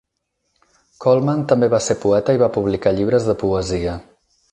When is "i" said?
2.37-2.41